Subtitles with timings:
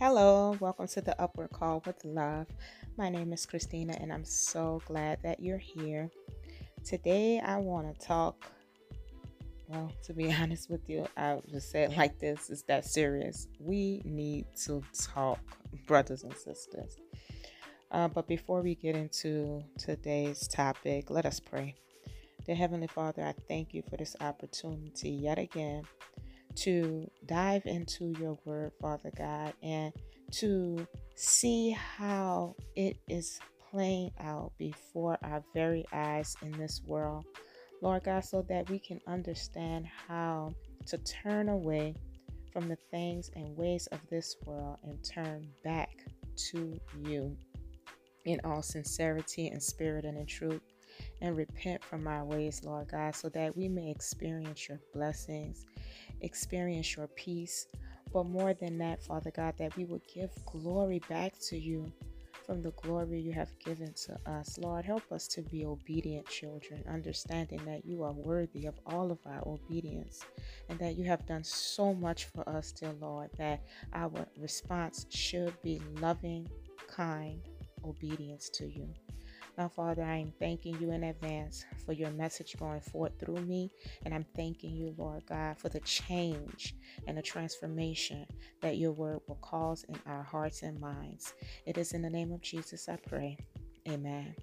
[0.00, 2.46] Hello, welcome to the Upward Call with Love.
[2.96, 6.10] My name is Christina, and I'm so glad that you're here.
[6.86, 8.46] Today, I want to talk.
[9.68, 13.46] Well, to be honest with you, I'll just say it like this it's that serious.
[13.58, 15.38] We need to talk,
[15.86, 16.96] brothers and sisters.
[17.90, 21.74] Uh, but before we get into today's topic, let us pray.
[22.46, 25.82] Dear Heavenly Father, I thank you for this opportunity yet again
[26.56, 29.92] to dive into your word, Father God, and
[30.32, 33.38] to see how it is
[33.70, 37.24] playing out before our very eyes in this world.
[37.82, 40.54] Lord God, so that we can understand how
[40.86, 41.94] to turn away
[42.52, 45.90] from the things and ways of this world and turn back
[46.50, 47.36] to you
[48.26, 50.60] in all sincerity and spirit and in truth
[51.22, 55.64] and repent from our ways, Lord God, so that we may experience your blessings,
[56.20, 57.66] experience your peace.
[58.12, 61.92] But more than that, Father God, that we would give glory back to you
[62.50, 64.58] from the glory you have given to us.
[64.58, 69.18] Lord, help us to be obedient children, understanding that you are worthy of all of
[69.24, 70.24] our obedience
[70.68, 75.54] and that you have done so much for us, dear Lord, that our response should
[75.62, 76.50] be loving,
[76.88, 77.40] kind
[77.84, 78.88] obedience to you.
[79.60, 83.70] Now, Father, I am thanking you in advance for your message going forth through me.
[84.06, 86.74] And I'm thanking you, Lord God, for the change
[87.06, 88.24] and the transformation
[88.62, 91.34] that your word will cause in our hearts and minds.
[91.66, 93.36] It is in the name of Jesus I pray.
[93.86, 94.34] Amen.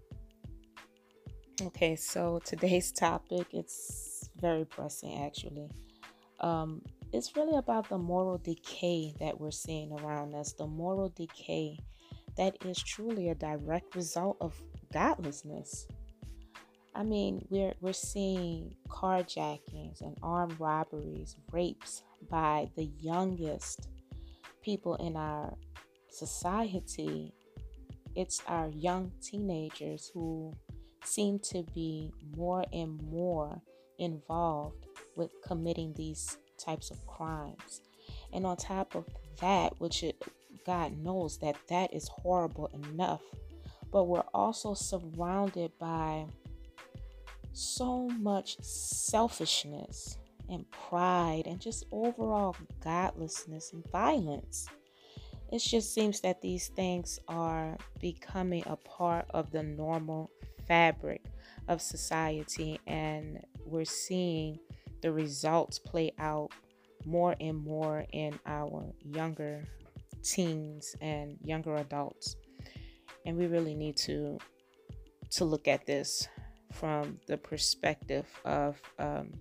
[1.64, 5.72] Okay, so today's topic it's very pressing actually.
[6.42, 11.80] Um, it's really about the moral decay that we're seeing around us, the moral decay
[12.38, 15.88] that is truly a direct result of godlessness.
[16.96, 23.90] I mean, we're we're seeing carjackings and armed robberies, rapes by the youngest
[24.62, 25.56] people in our
[26.10, 27.34] society.
[28.16, 30.56] It's our young teenagers who
[31.04, 33.62] seem to be more and more
[34.00, 37.82] involved with committing these types of crimes.
[38.34, 39.06] And on top of
[39.40, 40.22] that, which it,
[40.66, 43.22] God knows that that is horrible enough
[43.92, 46.26] but we're also surrounded by
[47.54, 50.18] so much selfishness
[50.50, 54.68] and pride and just overall godlessness and violence.
[55.52, 60.30] It just seems that these things are becoming a part of the normal
[60.68, 61.24] fabric
[61.68, 64.60] of society, and we're seeing
[65.02, 66.52] the results play out
[67.06, 69.64] more and more in our younger
[70.24, 72.36] teens and younger adults
[73.28, 74.40] and we really need to
[75.30, 76.28] to look at this
[76.72, 79.34] from the perspective of um,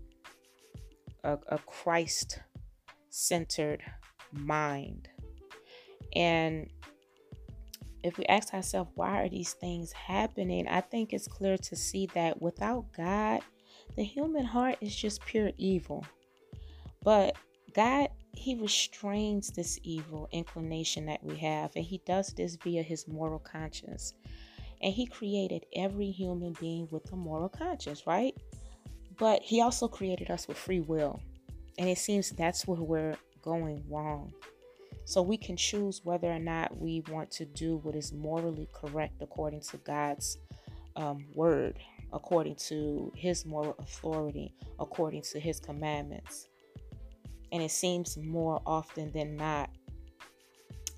[1.22, 2.40] a, a Christ
[3.08, 3.82] centered
[4.32, 5.08] mind.
[6.14, 6.68] And
[8.02, 10.66] if we ask ourselves, why are these things happening?
[10.66, 13.42] I think it's clear to see that without God,
[13.96, 16.04] the human heart is just pure evil.
[17.02, 17.36] But
[17.74, 23.08] God he restrains this evil inclination that we have, and he does this via his
[23.08, 24.12] moral conscience.
[24.82, 28.36] And he created every human being with a moral conscience, right?
[29.18, 31.20] But he also created us with free will.
[31.78, 34.32] And it seems that's where we're going wrong.
[35.06, 39.14] So we can choose whether or not we want to do what is morally correct
[39.22, 40.36] according to God's
[40.94, 41.78] um, word,
[42.12, 46.48] according to his moral authority, according to his commandments
[47.56, 49.70] and it seems more often than not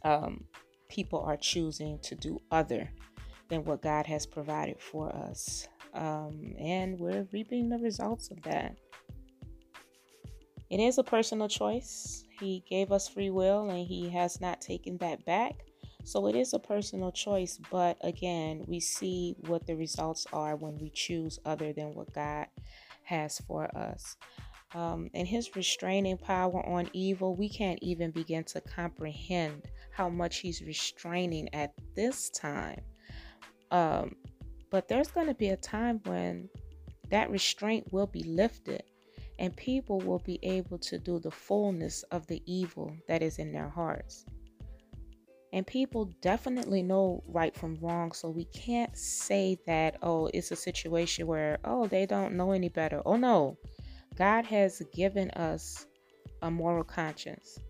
[0.02, 0.42] um,
[0.88, 2.90] people are choosing to do other
[3.48, 5.68] than what God has provided for us.
[5.94, 8.74] Um, and we're reaping the results of that.
[10.68, 12.24] It is a personal choice.
[12.40, 15.64] He gave us free will and He has not taken that back.
[16.02, 17.60] So it is a personal choice.
[17.70, 22.48] But again, we see what the results are when we choose other than what God
[23.04, 24.16] has for us
[24.74, 30.38] um, and his restraining power on evil, we can't even begin to comprehend how much
[30.38, 32.80] he's restraining at this time.
[33.70, 34.14] Um,
[34.70, 36.48] but there's going to be a time when
[37.10, 38.82] that restraint will be lifted
[39.38, 43.52] and people will be able to do the fullness of the evil that is in
[43.52, 44.26] their hearts.
[45.52, 48.12] And people definitely know right from wrong.
[48.12, 52.68] So we can't say that, oh, it's a situation where, oh, they don't know any
[52.68, 53.00] better.
[53.06, 53.56] Oh, no.
[54.18, 55.86] God has given us
[56.42, 57.60] a moral conscience.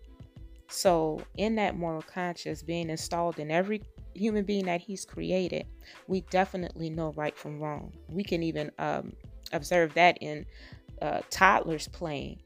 [0.70, 3.82] So, in that moral conscience being installed in every
[4.14, 5.66] human being that He's created,
[6.06, 7.92] we definitely know right from wrong.
[8.08, 9.12] We can even um,
[9.52, 10.46] observe that in
[11.02, 12.40] uh, toddlers playing.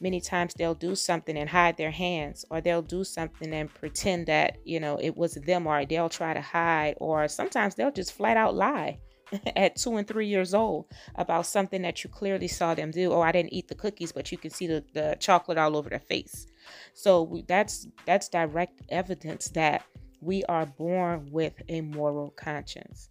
[0.00, 4.26] many times they'll do something and hide their hands, or they'll do something and pretend
[4.26, 8.12] that, you know, it was them, or they'll try to hide, or sometimes they'll just
[8.14, 8.98] flat out lie
[9.56, 13.12] at two and three years old about something that you clearly saw them do.
[13.12, 15.88] Oh, I didn't eat the cookies, but you can see the, the chocolate all over
[15.88, 16.46] their face.
[16.94, 19.84] So that's that's direct evidence that
[20.20, 23.08] we are born with a moral conscience.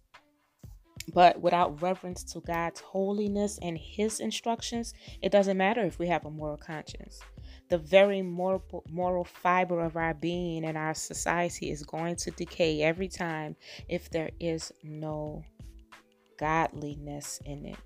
[1.12, 6.24] But without reverence to God's holiness and His instructions, it doesn't matter if we have
[6.24, 7.20] a moral conscience.
[7.68, 12.82] The very moral, moral fiber of our being and our society is going to decay
[12.82, 13.56] every time
[13.88, 15.42] if there is no
[16.42, 17.78] godliness in it.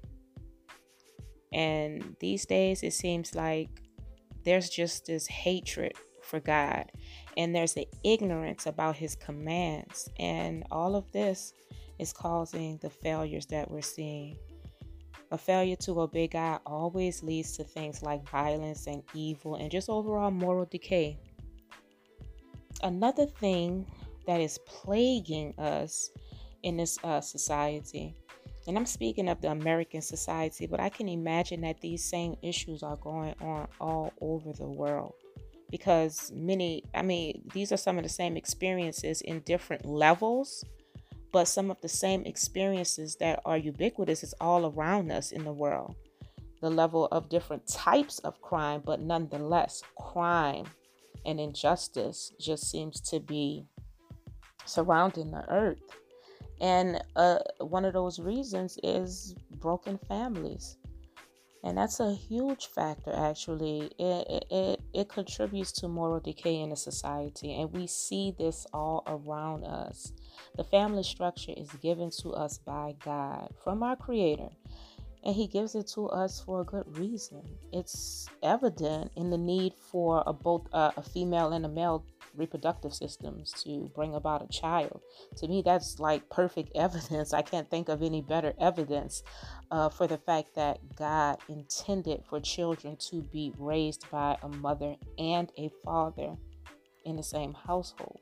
[1.52, 3.68] And these days, it seems like
[4.44, 5.92] there's just this hatred
[6.22, 6.90] for God,
[7.36, 11.52] and there's an ignorance about His commands, and all of this
[11.98, 14.38] is causing the failures that we're seeing.
[15.30, 19.90] A failure to obey God always leads to things like violence and evil and just
[19.90, 21.18] overall moral decay.
[22.82, 23.86] Another thing
[24.26, 26.10] that is plaguing us
[26.62, 28.16] in this uh, society,
[28.66, 32.82] and I'm speaking of the American society, but I can imagine that these same issues
[32.82, 35.14] are going on all over the world
[35.70, 40.64] because many, I mean, these are some of the same experiences in different levels
[41.36, 45.52] but some of the same experiences that are ubiquitous is all around us in the
[45.52, 45.94] world.
[46.62, 50.64] The level of different types of crime, but nonetheless, crime
[51.26, 53.66] and injustice just seems to be
[54.64, 55.82] surrounding the earth.
[56.60, 60.76] And uh, one of those reasons is broken families.
[61.64, 63.90] And that's a huge factor actually.
[63.98, 69.02] It, it, it contributes to moral decay in a society and we see this all
[69.08, 70.12] around us.
[70.56, 74.50] The family structure is given to us by god from our creator
[75.24, 77.42] and he gives it to us for a good reason.
[77.72, 82.04] It's evident in the need for a, both uh, a female and a male
[82.36, 85.00] reproductive systems to bring about a child.
[85.36, 87.32] To me, that's like perfect evidence.
[87.32, 89.22] I can't think of any better evidence
[89.70, 94.96] uh, for the fact that God intended for children to be raised by a mother
[95.18, 96.36] and a father
[97.04, 98.20] in the same household.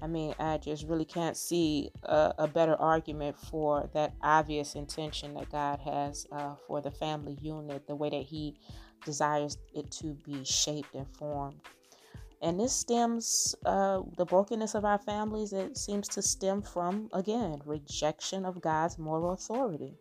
[0.00, 5.34] I mean, I just really can't see a, a better argument for that obvious intention
[5.34, 8.54] that God has uh, for the family unit, the way that He
[9.04, 11.60] desires it to be shaped and formed.
[12.40, 17.60] And this stems, uh, the brokenness of our families, it seems to stem from, again,
[17.64, 19.96] rejection of God's moral authority,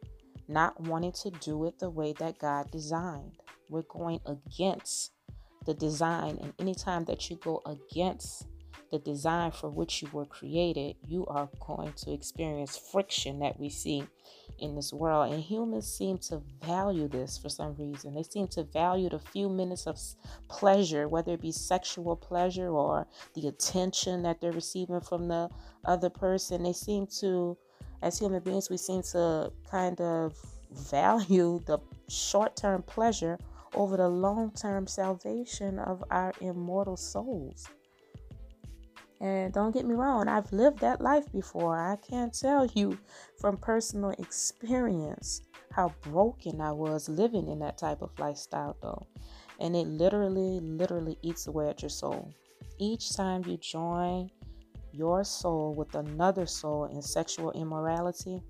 [0.47, 3.37] not wanting to do it the way that God designed.
[3.69, 5.13] We're going against
[5.65, 6.37] the design.
[6.41, 8.47] And anytime that you go against
[8.91, 13.69] the design for which you were created, you are going to experience friction that we
[13.69, 14.05] see
[14.59, 15.33] in this world.
[15.33, 18.13] And humans seem to value this for some reason.
[18.13, 19.99] They seem to value the few minutes of
[20.47, 25.49] pleasure, whether it be sexual pleasure or the attention that they're receiving from the
[25.85, 26.63] other person.
[26.63, 27.57] They seem to,
[28.01, 30.35] as human beings, we seem to kind of
[30.71, 33.37] value the short term pleasure
[33.73, 37.67] over the long term salvation of our immortal souls.
[39.19, 41.79] And don't get me wrong, I've lived that life before.
[41.79, 42.97] I can't tell you
[43.39, 45.41] from personal experience
[45.71, 49.07] how broken I was living in that type of lifestyle, though.
[49.59, 52.31] And it literally, literally eats away at your soul.
[52.79, 54.29] Each time you join
[54.91, 58.43] your soul with another soul in sexual immorality,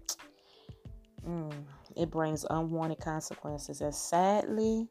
[1.25, 1.53] mm,
[1.95, 3.79] it brings unwanted consequences.
[3.79, 4.89] And sadly,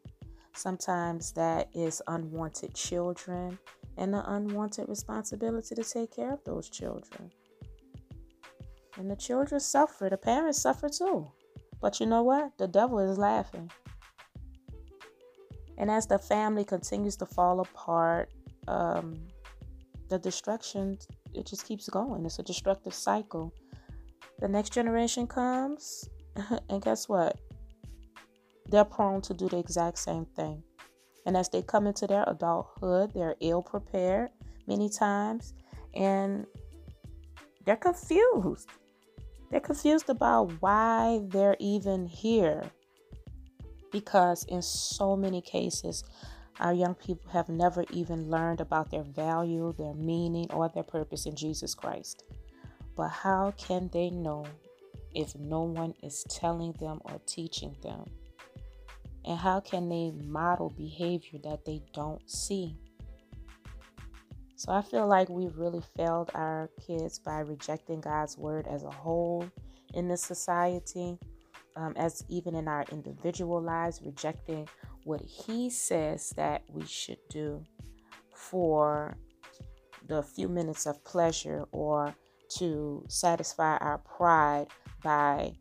[0.55, 3.59] sometimes that is unwanted children
[3.97, 7.31] and the unwanted responsibility to take care of those children.
[8.99, 11.31] And the children suffer, the parents suffer too.
[11.81, 12.57] But you know what?
[12.59, 13.71] The devil is laughing.
[15.79, 18.31] And as the family continues to fall apart,
[18.67, 19.19] um,
[20.09, 20.99] the destruction
[21.35, 22.25] it just keeps going.
[22.25, 23.53] It's a destructive cycle.
[24.39, 26.09] The next generation comes,
[26.71, 27.39] and guess what?
[28.69, 30.63] They're prone to do the exact same thing.
[31.27, 34.31] And as they come into their adulthood, they're ill prepared
[34.67, 35.55] many times
[35.95, 36.47] and
[37.65, 38.71] they're confused.
[39.51, 42.63] They're confused about why they're even here.
[43.91, 46.05] Because in so many cases,
[46.61, 51.27] our young people have never even learned about their value, their meaning, or their purpose
[51.27, 52.23] in Jesus Christ.
[52.97, 54.47] But how can they know
[55.15, 58.07] if no one is telling them or teaching them?
[59.27, 62.77] And how can they model behavior that they don't see?
[64.55, 68.91] So I feel like we've really failed our kids by rejecting God's word as a
[68.91, 69.45] whole
[69.95, 71.19] in this society,
[71.77, 74.67] um, as even in our individual lives, rejecting
[75.05, 77.63] what He says that we should do
[78.33, 79.17] for
[80.07, 82.15] the few minutes of pleasure or
[82.49, 84.69] to satisfy our pride
[85.03, 85.53] by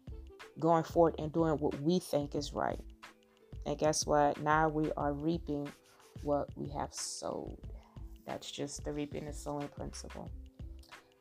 [0.60, 2.80] going forward and doing what we think is right.
[3.66, 4.42] And guess what?
[4.42, 5.70] Now we are reaping
[6.24, 7.58] what we have sowed.
[8.26, 10.32] That's just the reaping and sowing principle.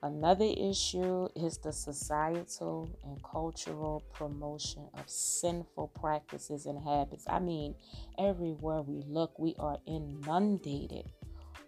[0.03, 7.25] Another issue is the societal and cultural promotion of sinful practices and habits.
[7.27, 7.75] I mean,
[8.19, 11.11] everywhere we look, we are inundated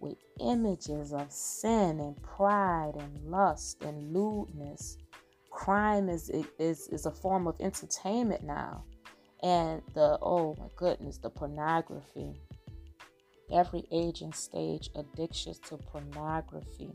[0.01, 4.99] with images of sin and pride and lust and lewdness.
[5.51, 6.29] Crime is,
[6.59, 8.85] is, is a form of entertainment now.
[9.47, 12.35] And the, oh my goodness, the pornography.
[13.53, 16.91] Every age and stage addictions to pornography.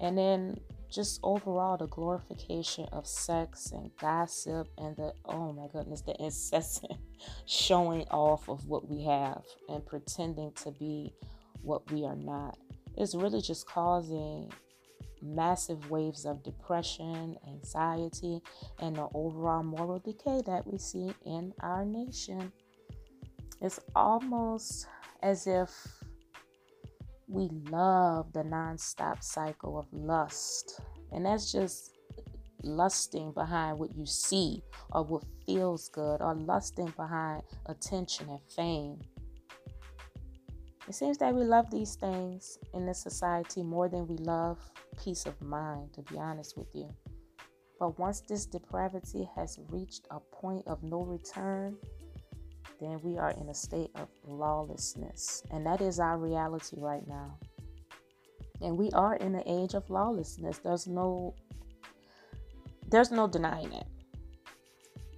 [0.00, 0.60] And then
[0.92, 6.92] just overall the glorification of sex and gossip and the oh my goodness the incessant
[7.46, 11.14] showing off of what we have and pretending to be
[11.62, 12.58] what we are not.
[12.98, 14.52] It's really just causing
[15.24, 18.40] massive waves of depression, anxiety,
[18.80, 22.52] and the overall moral decay that we see in our nation.
[23.60, 24.86] It's almost
[25.22, 25.70] as if
[27.28, 30.80] we love the nonstop cycle of lust.
[31.12, 31.94] And that's just
[32.62, 34.62] lusting behind what you see
[34.92, 39.00] or what feels good or lusting behind attention and fame.
[40.86, 44.58] It seems that we love these things in this society more than we love
[45.02, 46.90] peace of mind, to be honest with you.
[47.80, 51.76] But once this depravity has reached a point of no return,
[52.80, 55.42] then we are in a state of lawlessness.
[55.50, 57.38] And that is our reality right now.
[58.60, 60.58] And we are in an age of lawlessness.
[60.58, 61.34] There's no
[62.88, 63.86] there's no denying it.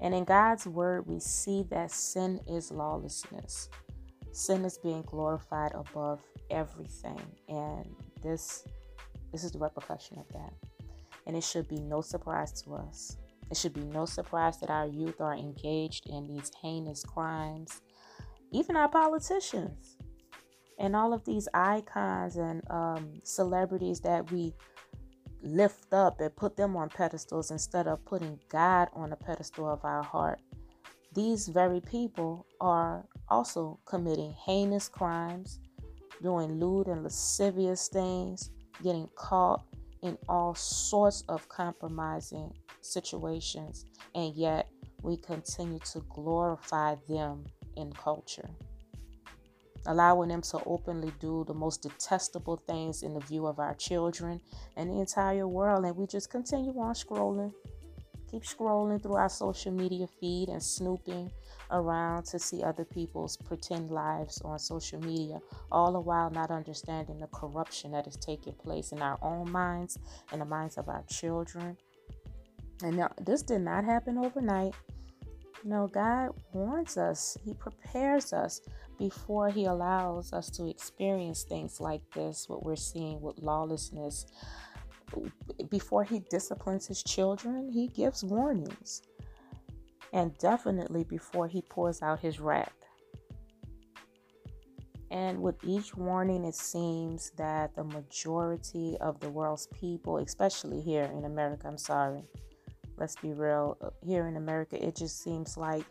[0.00, 3.68] And in God's word, we see that sin is lawlessness
[4.36, 7.86] sin is being glorified above everything and
[8.22, 8.64] this
[9.32, 10.52] this is the repercussion of that.
[11.26, 13.16] And it should be no surprise to us.
[13.50, 17.80] It should be no surprise that our youth are engaged in these heinous crimes
[18.52, 19.96] even our politicians
[20.78, 24.52] and all of these icons and um, celebrities that we
[25.42, 29.84] lift up and put them on pedestals instead of putting god on a pedestal of
[29.84, 30.40] our heart.
[31.14, 35.60] These very people are also committing heinous crimes,
[36.22, 38.50] doing lewd and lascivious things,
[38.82, 39.64] getting caught
[40.02, 44.68] in all sorts of compromising situations, and yet
[45.02, 47.44] we continue to glorify them
[47.76, 48.48] in culture.
[49.86, 54.40] Allowing them to openly do the most detestable things in the view of our children
[54.76, 57.52] and the entire world, and we just continue on scrolling
[58.30, 61.30] keep scrolling through our social media feed and snooping
[61.70, 65.40] around to see other people's pretend lives on social media,
[65.70, 69.98] all the while not understanding the corruption that is taking place in our own minds
[70.32, 71.76] and the minds of our children.
[72.82, 74.74] And now, this did not happen overnight.
[75.64, 78.60] You know, God warns us, He prepares us
[78.98, 84.26] before He allows us to experience things like this, what we're seeing with lawlessness
[85.70, 89.02] before he disciplines his children, he gives warnings.
[90.12, 92.72] And definitely before he pours out his wrath.
[95.10, 101.04] And with each warning, it seems that the majority of the world's people, especially here
[101.04, 102.24] in America, I'm sorry,
[102.96, 105.84] let's be real, uh, here in America, it just seems like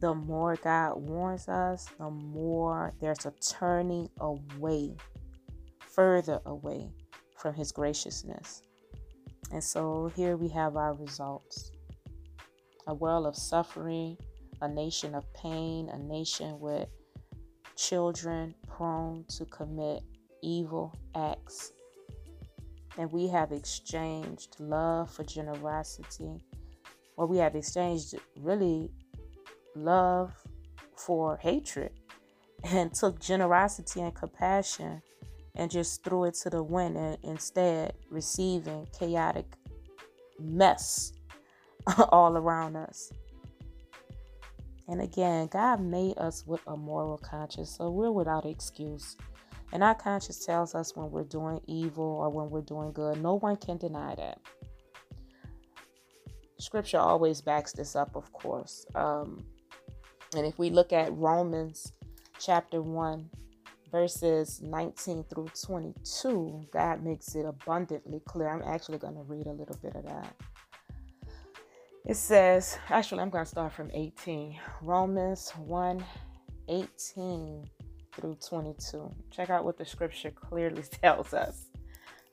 [0.00, 4.96] the more God warns us, the more there's a turning away,
[5.78, 6.90] further away
[7.40, 8.62] from His graciousness.
[9.52, 11.72] And so here we have our results
[12.86, 14.16] a world of suffering,
[14.62, 16.88] a nation of pain, a nation with
[17.76, 20.02] children prone to commit
[20.42, 21.72] evil acts.
[22.98, 26.42] And we have exchanged love for generosity,
[27.16, 28.90] or we have exchanged really
[29.76, 30.32] love
[30.96, 31.92] for hatred
[32.64, 35.00] and took generosity and compassion
[35.60, 39.44] and just threw it to the wind and instead receiving chaotic
[40.40, 41.12] mess
[42.08, 43.12] all around us.
[44.88, 49.18] And again, God made us with a moral conscience, so we're without excuse.
[49.72, 53.22] And our conscience tells us when we're doing evil or when we're doing good.
[53.22, 54.40] No one can deny that.
[56.58, 58.86] Scripture always backs this up, of course.
[58.94, 59.44] Um,
[60.34, 61.92] and if we look at Romans
[62.38, 63.28] chapter 1,
[63.90, 68.48] verses 19 through 22, God makes it abundantly clear.
[68.48, 70.34] I'm actually going to read a little bit of that.
[72.06, 74.58] It says, actually, I'm going to start from 18.
[74.82, 76.04] Romans 1
[76.68, 77.68] 18
[78.14, 79.14] through 22.
[79.30, 81.66] Check out what the scripture clearly tells us.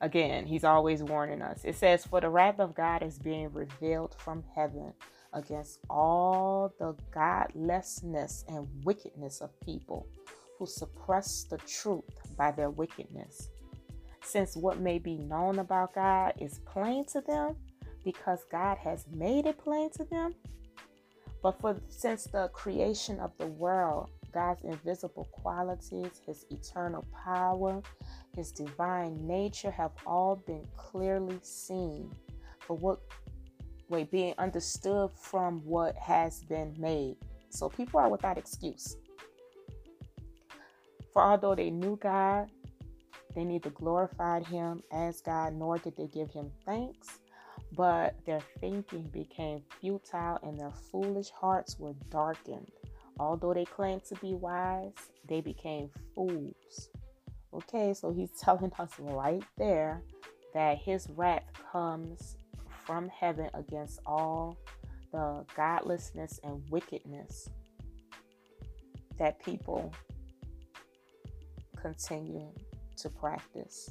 [0.00, 1.64] Again, he's always warning us.
[1.64, 4.92] It says, For the wrath of God is being revealed from heaven
[5.32, 10.06] against all the godlessness and wickedness of people
[10.58, 12.04] who suppress the truth
[12.36, 13.48] by their wickedness.
[14.22, 17.56] Since what may be known about God is plain to them
[18.04, 20.34] because God has made it plain to them,
[21.42, 27.80] but for since the creation of the world, God's invisible qualities, his eternal power,
[28.34, 32.12] his divine nature have all been clearly seen
[32.60, 33.00] for what
[33.88, 37.16] wait being understood from what has been made.
[37.50, 38.96] So people are without excuse.
[41.18, 42.48] For although they knew God,
[43.34, 47.08] they neither glorified him as God nor did they give him thanks,
[47.74, 52.70] but their thinking became futile and their foolish hearts were darkened.
[53.18, 54.92] Although they claimed to be wise,
[55.28, 56.88] they became fools.
[57.52, 60.00] Okay, so he's telling us right there
[60.54, 62.36] that his wrath comes
[62.86, 64.56] from heaven against all
[65.10, 67.50] the godlessness and wickedness
[69.18, 69.92] that people
[71.80, 72.52] continue
[72.96, 73.90] to practice.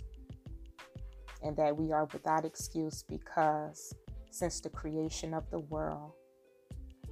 [1.43, 3.93] And that we are without excuse because
[4.31, 6.13] since the creation of the world,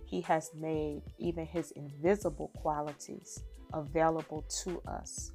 [0.06, 5.32] He has made even His invisible qualities available to us.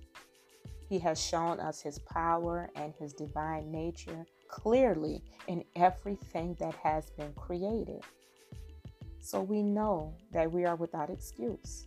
[0.89, 7.11] He has shown us His power and His divine nature clearly in everything that has
[7.11, 8.03] been created.
[9.21, 11.87] So we know that we are without excuse.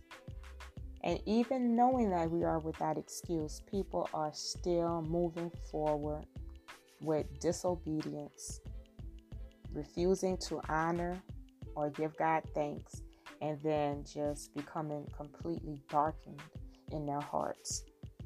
[1.04, 6.24] And even knowing that we are without excuse, people are still moving forward
[7.02, 8.60] with disobedience,
[9.74, 11.22] refusing to honor
[11.76, 13.02] or give God thanks,
[13.42, 16.40] and then just becoming completely darkened
[16.90, 17.84] in their hearts.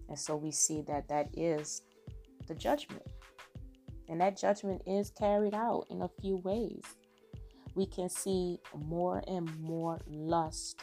[0.09, 1.83] And so we see that that is
[2.47, 3.03] the judgment.
[4.09, 6.83] And that judgment is carried out in a few ways.
[7.75, 10.81] We can see more and more lust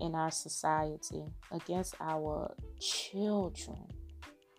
[0.00, 3.86] in our society against our children.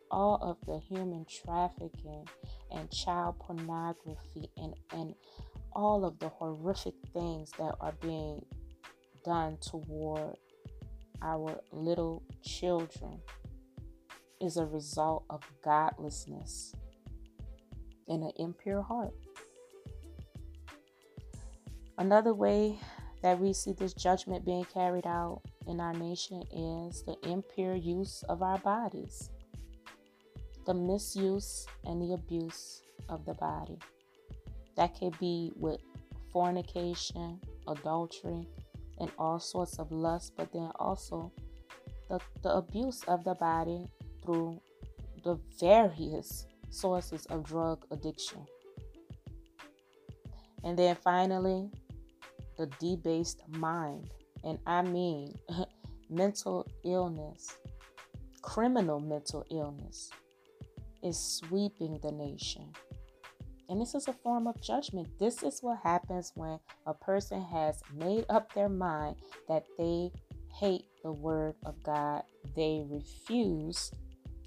[0.09, 2.25] All of the human trafficking
[2.71, 5.13] and child pornography and, and
[5.73, 8.45] all of the horrific things that are being
[9.25, 10.37] done toward
[11.21, 13.19] our little children
[14.39, 16.73] is a result of godlessness
[18.07, 19.13] and an impure heart.
[21.97, 22.79] Another way
[23.21, 28.23] that we see this judgment being carried out in our nation is the impure use
[28.29, 29.29] of our bodies,
[30.65, 33.77] the misuse and the abuse of the body.
[34.75, 35.81] That could be with
[36.31, 38.47] fornication, adultery,
[38.99, 41.31] and all sorts of lust, but then also
[42.09, 43.87] the, the abuse of the body
[44.23, 44.59] through
[45.23, 48.45] the various sources of drug addiction.
[50.63, 51.71] And then finally,
[52.57, 54.09] the debased mind.
[54.43, 55.37] And I mean
[56.09, 57.57] mental illness,
[58.41, 60.09] criminal mental illness,
[61.03, 62.71] is sweeping the nation.
[63.69, 65.07] And this is a form of judgment.
[65.19, 69.17] This is what happens when a person has made up their mind
[69.49, 70.11] that they
[70.53, 72.23] hate the word of God.
[72.55, 73.91] They refuse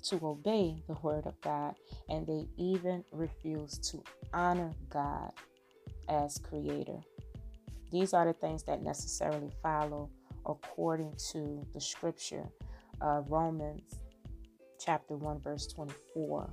[0.05, 1.75] to obey the word of God
[2.09, 5.33] and they even refuse to honor God
[6.09, 7.01] as creator.
[7.90, 10.11] These are the things that necessarily follow
[10.46, 12.48] according to the scripture,
[13.00, 13.83] uh, Romans
[14.79, 16.53] chapter 1, verse 24.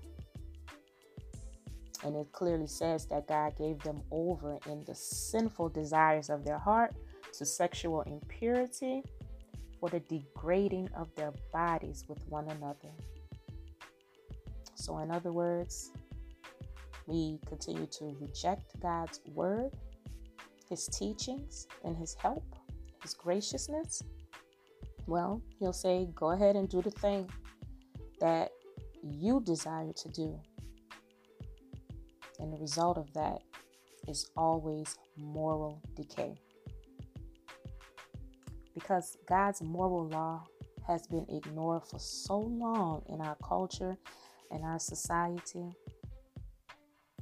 [2.04, 6.60] And it clearly says that God gave them over in the sinful desires of their
[6.60, 6.94] heart
[7.34, 9.04] to sexual impurity
[9.80, 12.90] for the degrading of their bodies with one another.
[14.76, 15.92] So, in other words,
[17.08, 19.72] we continue to reject God's word
[20.70, 22.56] his teachings and his help,
[23.02, 24.02] his graciousness,
[25.06, 27.30] well, he'll say, go ahead and do the thing
[28.20, 28.50] that
[29.02, 30.40] you desire to do.
[32.40, 33.40] And the result of that
[34.08, 36.36] is always moral decay.
[38.74, 40.46] Because God's moral law
[40.86, 43.98] has been ignored for so long in our culture
[44.52, 45.72] and our society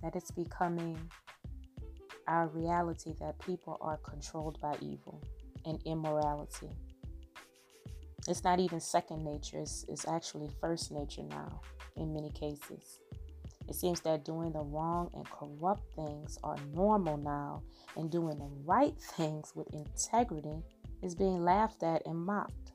[0.03, 0.97] that it's becoming
[2.27, 5.21] our reality that people are controlled by evil
[5.65, 6.69] and immorality.
[8.27, 11.61] It's not even second nature, it's, it's actually first nature now
[11.95, 12.99] in many cases.
[13.67, 17.63] It seems that doing the wrong and corrupt things are normal now,
[17.95, 20.63] and doing the right things with integrity
[21.01, 22.71] is being laughed at and mocked.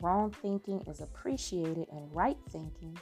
[0.00, 2.98] wrong thinking is appreciated and right thinking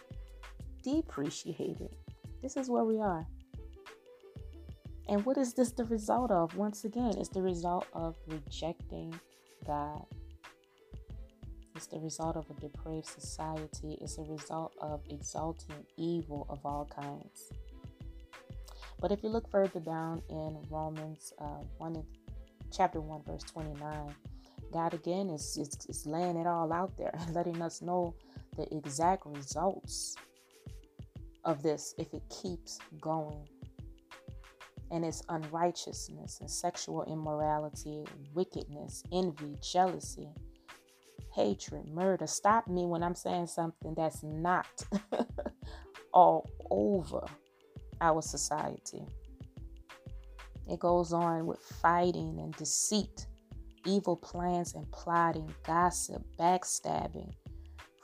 [0.82, 1.96] depreciated.
[2.42, 3.26] This is where we are.
[5.10, 6.56] And what is this the result of?
[6.56, 9.12] Once again, it's the result of rejecting
[9.66, 10.06] God.
[11.74, 13.98] It's the result of a depraved society.
[14.00, 17.50] It's a result of exalting evil of all kinds.
[19.00, 22.04] But if you look further down in Romans uh, 1,
[22.70, 24.14] chapter 1, verse 29,
[24.72, 28.14] God again is, is, is laying it all out there letting us know
[28.56, 30.14] the exact results
[31.44, 33.48] of this if it keeps going.
[34.90, 40.28] And it's unrighteousness and sexual immorality, wickedness, envy, jealousy,
[41.32, 42.26] hatred, murder.
[42.26, 44.66] Stop me when I'm saying something that's not
[46.12, 47.24] all over
[48.00, 49.04] our society.
[50.68, 53.26] It goes on with fighting and deceit,
[53.84, 57.32] evil plans and plotting, gossip, backstabbing,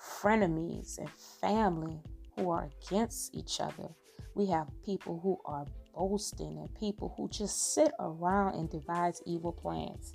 [0.01, 2.01] frenemies, and family
[2.37, 3.89] who are against each other.
[4.35, 9.53] We have people who are boasting and people who just sit around and devise evil
[9.53, 10.15] plans.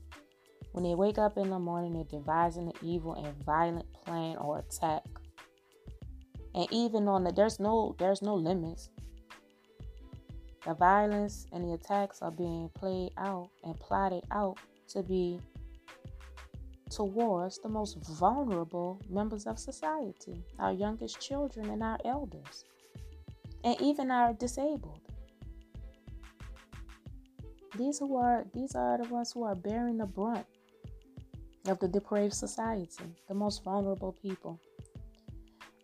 [0.71, 4.59] When they wake up in the morning, they're devising an evil and violent plan or
[4.59, 5.03] attack.
[6.55, 8.89] And even on the there's no there's no limits.
[10.65, 14.57] The violence and the attacks are being played out and plotted out
[14.89, 15.39] to be
[16.91, 22.65] towards the most vulnerable members of society, our youngest children and our elders,
[23.63, 25.00] and even our disabled.
[27.77, 30.45] These who are these are the ones who are bearing the brunt
[31.67, 34.59] of the depraved society, the most vulnerable people.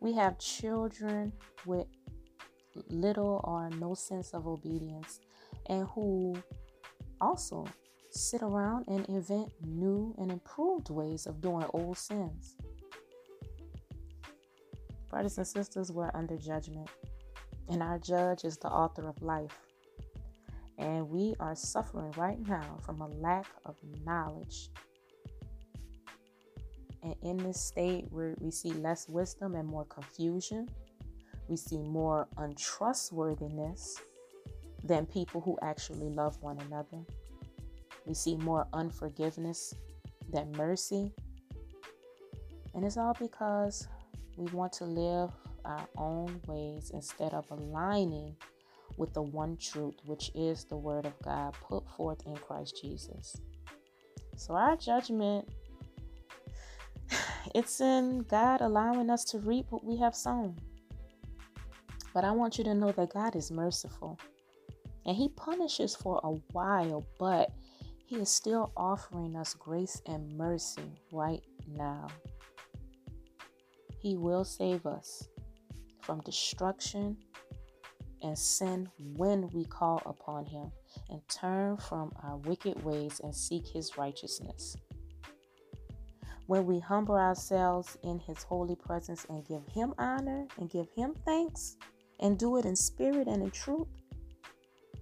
[0.02, 1.34] We have children
[1.66, 1.88] with
[2.90, 5.20] little or no sense of obedience
[5.68, 6.36] and who
[7.20, 7.66] also
[8.12, 12.56] sit around and invent new and improved ways of doing old sins.
[15.10, 16.90] Brothers and sisters, we're under judgment,
[17.70, 19.67] and our judge is the author of life.
[20.78, 24.70] And we are suffering right now from a lack of knowledge.
[27.04, 30.68] And in this state, where we see less wisdom and more confusion,
[31.48, 33.98] we see more untrustworthiness
[34.84, 37.04] than people who actually love one another.
[38.06, 39.74] We see more unforgiveness
[40.32, 41.12] than mercy.
[42.74, 43.88] And it's all because
[44.38, 45.32] we want to live
[45.66, 48.36] our own ways instead of aligning
[48.98, 53.36] with the one truth, which is the Word of God put forth in Christ Jesus.
[54.36, 55.48] So, our judgment,
[57.56, 60.58] it's in God allowing us to reap what we have sown.
[62.14, 64.20] But I want you to know that God is merciful
[65.06, 67.52] and He punishes for a while, but
[68.08, 72.08] he is still offering us grace and mercy right now.
[74.00, 75.28] He will save us
[76.02, 77.18] from destruction
[78.22, 80.72] and sin when we call upon Him
[81.10, 84.76] and turn from our wicked ways and seek His righteousness.
[86.48, 91.14] When we humble ourselves in His holy presence and give Him honor and give Him
[91.26, 91.76] thanks
[92.20, 93.88] and do it in spirit and in truth,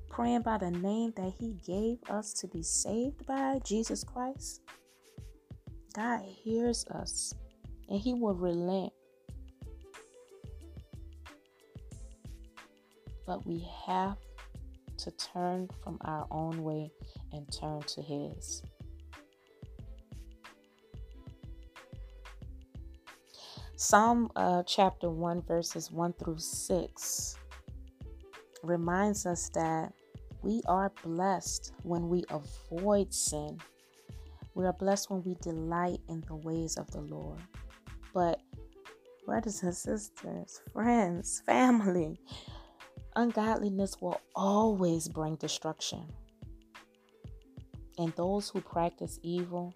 [0.10, 4.62] praying by the name that He gave us to be saved by, Jesus Christ,
[5.94, 7.34] God hears us
[7.90, 8.92] and He will relent.
[13.26, 14.18] But we have
[14.98, 16.92] to turn from our own way
[17.32, 18.64] and turn to His.
[23.78, 27.36] Psalm uh, chapter 1, verses 1 through 6
[28.64, 29.92] reminds us that
[30.42, 33.58] we are blessed when we avoid sin.
[34.54, 37.42] We are blessed when we delight in the ways of the Lord.
[38.14, 38.40] But,
[39.26, 42.20] brothers and sisters, friends, family,
[43.16, 46.04] ungodliness will always bring destruction.
[47.98, 49.74] And those who practice evil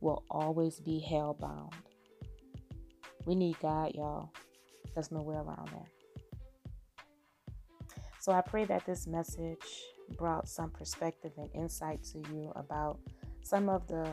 [0.00, 1.74] will always be hell bound.
[3.24, 4.30] We need God, y'all.
[4.94, 5.88] There's no way around that.
[8.20, 9.64] So I pray that this message
[10.16, 12.98] brought some perspective and insight to you about
[13.42, 14.08] some of the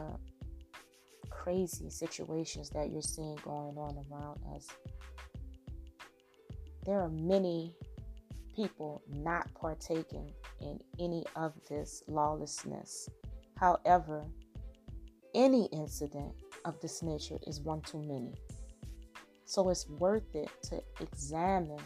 [1.29, 4.67] crazy situations that you're seeing going on around us.
[6.85, 7.75] There are many
[8.55, 13.09] people not partaking in any of this lawlessness.
[13.57, 14.25] However,
[15.35, 16.33] any incident
[16.65, 18.33] of this nature is one too many.
[19.45, 21.81] So it's worth it to examine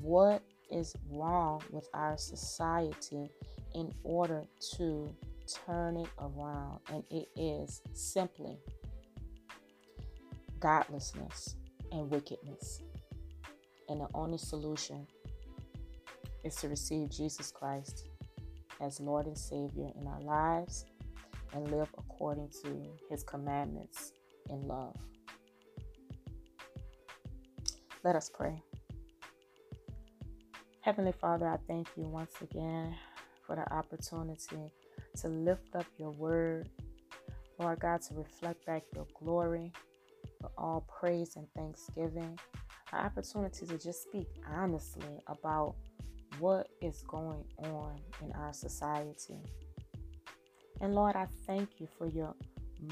[0.00, 3.30] what is wrong with our society
[3.74, 4.44] in order
[4.76, 5.14] to
[5.66, 6.80] turn it around.
[6.92, 8.58] And it is simply
[10.58, 11.56] godlessness
[11.92, 12.82] and wickedness.
[13.88, 15.06] And the only solution
[16.44, 18.08] is to receive Jesus Christ
[18.80, 20.84] as Lord and Savior in our lives
[21.54, 24.12] and live according to his commandments
[24.50, 24.96] in love.
[28.02, 28.62] Let us pray.
[30.82, 32.94] Heavenly Father, I thank you once again
[33.46, 34.70] for the opportunity
[35.16, 36.68] to lift up your word,
[37.58, 39.72] Lord God, to reflect back your glory
[40.40, 42.38] for all praise and thanksgiving.
[42.92, 45.76] An opportunity to just speak honestly about
[46.38, 49.38] what is going on in our society.
[50.80, 52.34] And Lord, I thank you for your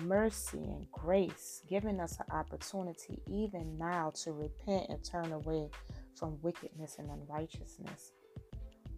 [0.02, 5.68] mercy and grace, giving us an opportunity even now to repent and turn away
[6.16, 8.12] from wickedness and unrighteousness.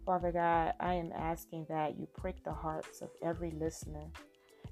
[0.04, 4.04] Father God, I am asking that you prick the hearts of every listener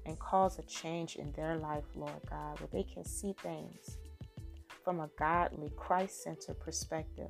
[0.05, 3.97] and cause a change in their life, Lord God, where they can see things
[4.83, 7.29] from a godly, Christ centered perspective,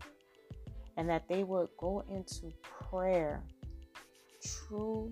[0.97, 3.43] and that they would go into prayer,
[4.43, 5.11] true,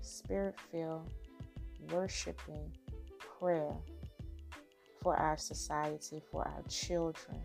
[0.00, 1.10] spirit filled,
[1.90, 2.70] worshiping
[3.38, 3.74] prayer
[5.02, 7.40] for our society, for our children,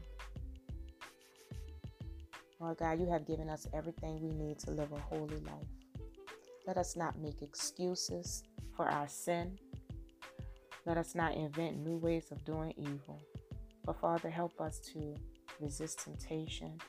[2.59, 5.67] Lord God, you have given us everything we need to live a holy life.
[6.65, 8.43] Let us not make excuses
[8.75, 9.59] for our sin.
[10.85, 13.21] Let us not invent new ways of doing evil.
[13.85, 15.15] But Father, help us to
[15.61, 16.79] resist temptation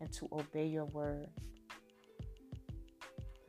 [0.00, 1.28] and to obey your word.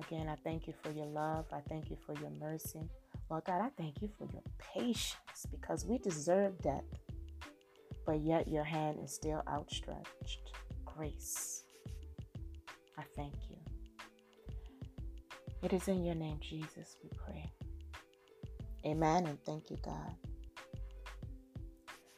[0.07, 1.45] Again, I thank you for your love.
[1.51, 2.89] I thank you for your mercy.
[3.29, 6.83] Lord God, I thank you for your patience because we deserve death,
[8.05, 10.51] but yet your hand is still outstretched
[10.85, 11.63] grace.
[12.97, 13.57] I thank you.
[15.63, 17.51] It is in your name, Jesus, we pray.
[18.85, 20.15] Amen and thank you, God.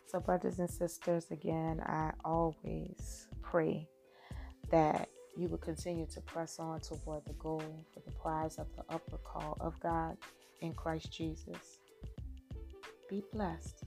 [0.08, 3.88] So, brothers and sisters, again, I always pray
[4.70, 8.84] that you will continue to press on toward the goal for the prize of the
[8.90, 10.18] upward call of God
[10.62, 11.80] in Christ Jesus.
[13.10, 13.84] Be blessed.